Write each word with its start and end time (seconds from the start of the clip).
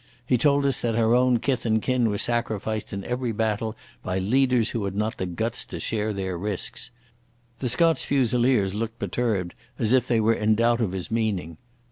He 0.25 0.35
told 0.35 0.65
us 0.65 0.81
that 0.81 0.95
our 0.95 1.13
own 1.13 1.37
kith 1.37 1.63
and 1.63 1.79
kin 1.79 2.09
were 2.09 2.17
sacrificed 2.17 2.91
in 2.91 3.03
every 3.05 3.31
battle 3.31 3.77
by 4.01 4.17
leaders 4.17 4.71
who 4.71 4.83
had 4.85 4.95
not 4.95 5.17
the 5.17 5.27
guts 5.27 5.63
to 5.65 5.79
share 5.79 6.11
their 6.11 6.39
risks. 6.39 6.89
The 7.59 7.69
Scots 7.69 8.01
Fusiliers 8.01 8.73
looked 8.73 8.97
perturbed, 8.97 9.53
as 9.77 9.93
if 9.93 10.07
they 10.07 10.19
were 10.19 10.33
in 10.33 10.55
doubt 10.55 10.81
of 10.81 10.93
his 10.93 11.11
meaning. 11.11 11.57